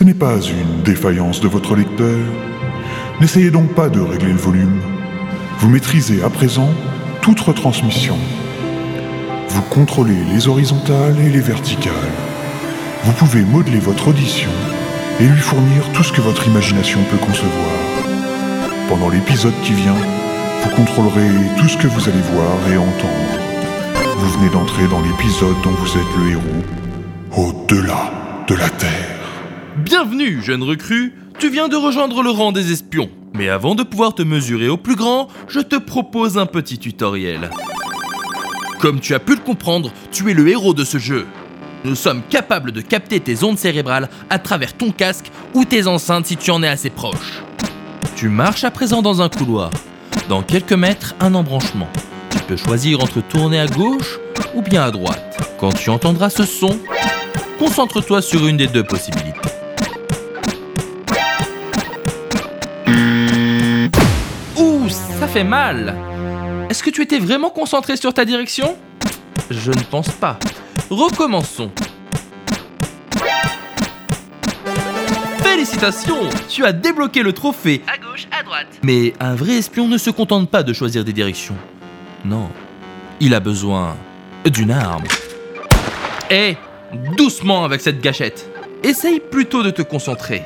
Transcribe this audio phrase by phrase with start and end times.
[0.00, 2.24] Ce n'est pas une défaillance de votre lecteur.
[3.20, 4.80] N'essayez donc pas de régler le volume.
[5.58, 6.70] Vous maîtrisez à présent
[7.20, 8.16] toute retransmission.
[9.50, 11.92] Vous contrôlez les horizontales et les verticales.
[13.04, 14.48] Vous pouvez modeler votre audition
[15.20, 17.76] et lui fournir tout ce que votre imagination peut concevoir.
[18.88, 20.00] Pendant l'épisode qui vient,
[20.62, 21.28] vous contrôlerez
[21.58, 24.16] tout ce que vous allez voir et entendre.
[24.16, 26.62] Vous venez d'entrer dans l'épisode dont vous êtes le héros,
[27.36, 28.10] au-delà
[28.48, 29.19] de la Terre.
[29.80, 33.08] Bienvenue, jeune recrue, tu viens de rejoindre le rang des espions.
[33.32, 37.48] Mais avant de pouvoir te mesurer au plus grand, je te propose un petit tutoriel.
[38.78, 41.26] Comme tu as pu le comprendre, tu es le héros de ce jeu.
[41.84, 46.26] Nous sommes capables de capter tes ondes cérébrales à travers ton casque ou tes enceintes
[46.26, 47.42] si tu en es assez proche.
[48.16, 49.70] Tu marches à présent dans un couloir.
[50.28, 51.88] Dans quelques mètres, un embranchement.
[52.28, 54.18] Tu peux choisir entre tourner à gauche
[54.54, 55.40] ou bien à droite.
[55.58, 56.78] Quand tu entendras ce son,
[57.58, 59.29] concentre-toi sur une des deux possibilités.
[65.30, 65.94] Fait mal
[66.68, 68.76] Est-ce que tu étais vraiment concentré sur ta direction?
[69.48, 70.38] Je ne pense pas.
[70.90, 71.70] Recommençons.
[75.42, 78.66] Félicitations Tu as débloqué le trophée À gauche, à droite.
[78.82, 81.56] Mais un vrai espion ne se contente pas de choisir des directions.
[82.24, 82.48] Non.
[83.20, 83.96] Il a besoin
[84.44, 85.04] d'une arme.
[86.28, 86.56] Hé
[87.16, 88.50] Doucement avec cette gâchette.
[88.82, 90.42] Essaye plutôt de te concentrer.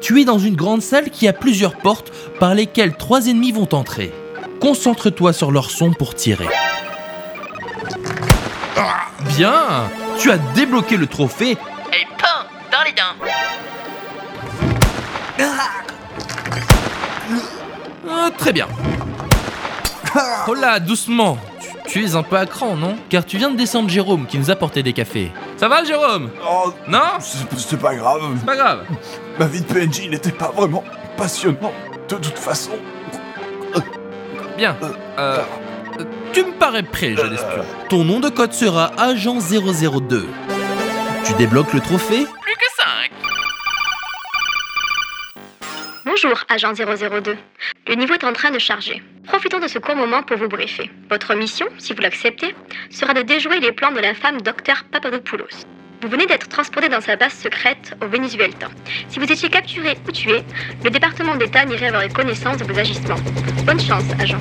[0.00, 3.68] Tu es dans une grande salle qui a plusieurs portes par lesquelles trois ennemis vont
[3.74, 4.12] entrer.
[4.60, 6.48] Concentre-toi sur leur son pour tirer.
[8.76, 13.26] Ah, bien Tu as débloqué le trophée Et pain dans les dents.
[18.08, 18.66] Ah, très bien.
[20.48, 21.38] Oh là, doucement.
[21.86, 22.96] Tu, tu es un peu à cran, non?
[23.08, 25.30] Car tu viens de descendre Jérôme qui nous a porté des cafés.
[25.60, 28.22] Ça va, Jérôme Oh, Non c'est pas grave.
[28.38, 28.86] C'est pas grave.
[29.38, 30.82] Ma vie de PNJ n'était pas vraiment
[31.18, 31.74] passionnante.
[32.08, 32.70] De toute façon.
[34.56, 34.74] Bien.
[35.18, 35.42] Euh,
[36.32, 37.62] tu me parais prêt, jeune espion.
[37.90, 40.28] Ton nom de code sera Agent 002.
[41.24, 42.26] Tu débloques le trophée
[46.22, 47.36] Bonjour, agent 002.
[47.88, 49.02] Le niveau est en train de charger.
[49.26, 50.90] Profitons de ce court moment pour vous briefer.
[51.08, 52.54] Votre mission, si vous l'acceptez,
[52.90, 55.64] sera de déjouer les plans de l'infâme docteur Papadopoulos.
[56.02, 58.68] Vous venez d'être transporté dans sa base secrète au Venezuela.
[59.08, 60.42] Si vous étiez capturé ou tué,
[60.84, 63.20] le département d'État n'irait avoir connaissance de vos agissements.
[63.64, 64.38] Bonne chance, agent.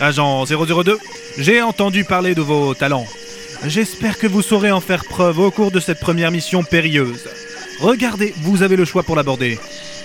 [0.00, 0.98] Agent 002,
[1.38, 3.06] j'ai entendu parler de vos talents.
[3.64, 7.28] J'espère que vous saurez en faire preuve au cours de cette première mission périlleuse.
[7.80, 9.58] Regardez, vous avez le choix pour l'aborder.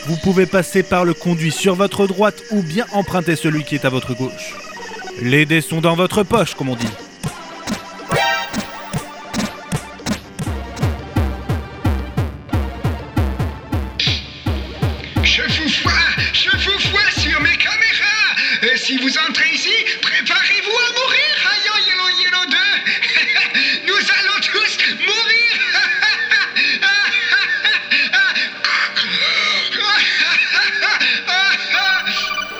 [0.05, 3.85] Vous pouvez passer par le conduit sur votre droite ou bien emprunter celui qui est
[3.85, 4.55] à votre gauche.
[5.21, 6.85] Les dés sont dans votre poche, comme on dit.
[15.23, 15.91] Je vous vois,
[16.31, 18.35] je vous vois sur mes caméras.
[18.63, 19.46] Euh, si vous entrez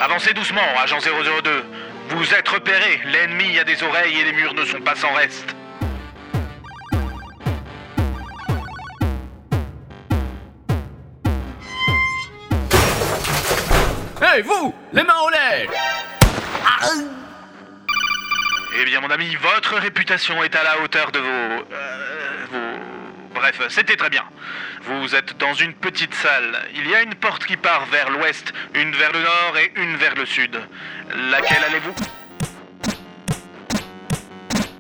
[0.10, 1.66] Avancez doucement, agent 002.
[2.12, 5.54] Vous êtes repéré, l'ennemi a des oreilles et les murs ne sont pas sans reste.
[14.22, 15.70] Hey, vous Les mains en l'air
[18.80, 21.28] Eh bien mon ami, votre réputation est à la hauteur de vos...
[21.28, 22.17] euh, vos...
[23.48, 24.26] Bref, c'était très bien.
[24.82, 26.68] Vous êtes dans une petite salle.
[26.76, 29.96] Il y a une porte qui part vers l'ouest, une vers le nord et une
[29.96, 30.60] vers le sud.
[31.16, 31.96] Laquelle allez-vous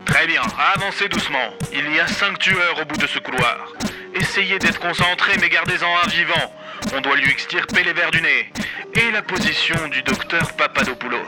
[0.05, 0.41] Très bien,
[0.75, 1.53] avancez doucement.
[1.71, 3.71] Il y a cinq tueurs au bout de ce couloir.
[4.13, 6.53] Essayez d'être concentré, mais gardez-en un vivant.
[6.93, 8.51] On doit lui extirper les vers du nez.
[8.95, 11.23] Et la position du docteur Papadopoulos.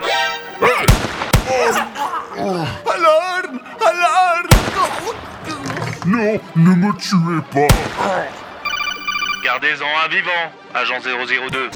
[6.19, 7.73] Non, ne me tuez pas
[9.41, 11.69] Gardez-en un vivant, agent 002.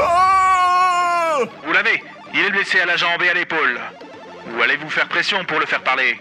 [0.00, 3.78] Ah Vous l'avez Il est blessé à la jambe et à l'épaule.
[4.56, 6.18] Ou allez-vous faire pression pour le faire parler?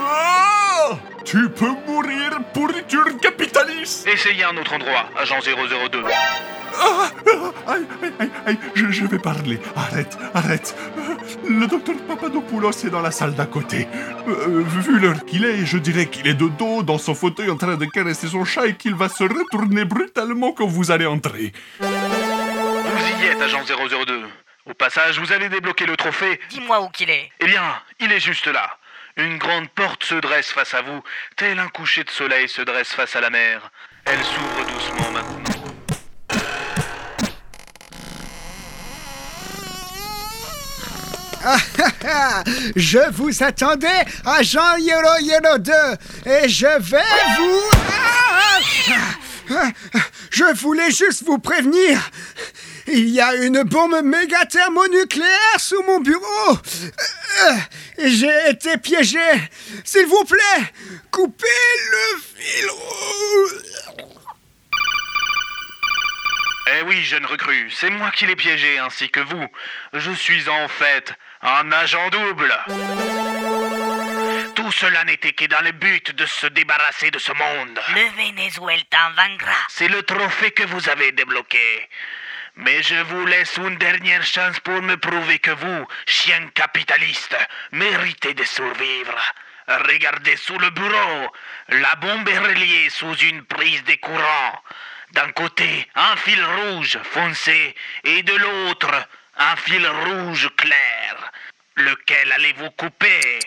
[0.00, 0.90] Ah
[1.24, 6.04] Tu peux mourir, pourriture capitaliste Essayez un autre endroit, agent 002.
[6.06, 6.12] Ah,
[6.80, 7.10] ah,
[7.66, 9.58] Aïe, aïe, aïe, aïe, je, je vais parler.
[9.76, 10.76] Arrête, arrête.
[11.48, 13.88] Le docteur Papadopoulos est dans la salle d'à côté.
[14.28, 17.56] Euh, vu l'heure qu'il est, je dirais qu'il est de dos dans son fauteuil en
[17.56, 21.52] train de caresser son chat et qu'il va se retourner brutalement quand vous allez entrer.
[21.80, 21.86] Vous
[23.22, 24.22] y êtes, agent 002.
[24.66, 26.40] Au passage, vous allez débloquer le trophée.
[26.50, 27.30] Dis-moi où qu'il est.
[27.40, 27.62] Eh bien,
[28.00, 28.78] il est juste là.
[29.16, 31.02] Une grande porte se dresse face à vous,
[31.36, 33.70] tel un coucher de soleil se dresse face à la mer.
[34.06, 35.43] Elle s'ouvre doucement maintenant.
[42.76, 45.72] Je vous attendais, agent Yellow Yellow 2,
[46.26, 47.02] et je vais
[47.38, 47.70] vous...
[50.30, 52.10] Je voulais juste vous prévenir.
[52.86, 56.50] Il y a une bombe méga thermonucléaire sous mon bureau.
[56.50, 57.52] Euh,
[57.98, 59.18] J'ai été piégé.
[59.84, 60.72] S'il vous plaît,
[61.10, 61.46] coupez
[61.90, 62.68] le fil.
[66.76, 69.46] Eh oui, jeune recrue, c'est moi qui l'ai piégé ainsi que vous.
[69.92, 71.12] Je suis en fait
[71.44, 72.58] un agent double.
[74.54, 77.78] Tout cela n'était que dans le but de se débarrasser de ce monde.
[77.94, 79.52] Le Venezuela t'en vaincra.
[79.68, 81.88] C'est le trophée que vous avez débloqué.
[82.56, 87.36] Mais je vous laisse une dernière chance pour me prouver que vous, chien capitaliste,
[87.72, 89.18] méritez de survivre.
[89.66, 91.32] Regardez sous le bureau.
[91.68, 94.62] La bombe est reliée sous une prise de courant.
[95.12, 97.74] D'un côté, un fil rouge foncé
[98.04, 98.92] et de l'autre,
[99.36, 101.03] un fil rouge clair.
[101.76, 103.40] Lequel allez-vous couper?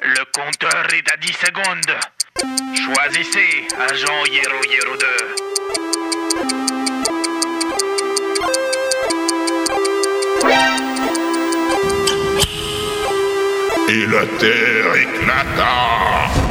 [0.00, 1.98] Le compteur est à 10 secondes.
[2.76, 5.06] Choisissez, agent Hero Hero 2.
[13.88, 16.43] Et la terre éclata.